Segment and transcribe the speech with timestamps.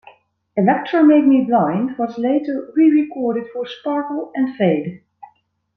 [0.57, 5.03] "Electra Made Me Blind" was later re-recorded for "Sparkle and Fade".